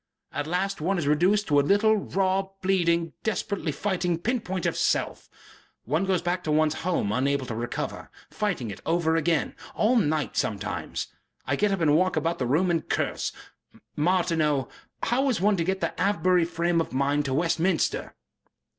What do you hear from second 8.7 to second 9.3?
it over